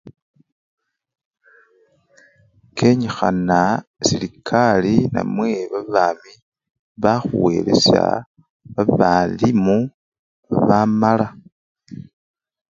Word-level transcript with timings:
Kenyikhana 2.75 3.59
serekari 4.07 4.95
namwe 5.13 5.49
babami 5.71 6.33
bakhuwelesya 7.03 8.03
babalimu 8.73 9.77
babamala. 10.51 11.27